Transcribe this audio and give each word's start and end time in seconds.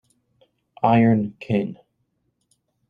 Iron 0.81 1.37
King 1.37 1.77